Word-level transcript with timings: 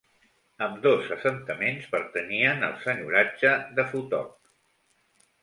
Ambdós 0.67 1.11
assentaments 1.15 1.85
pertanyien 1.91 2.69
al 2.69 2.75
senyoratge 2.87 3.53
de 3.79 3.87
Futog. 3.93 4.35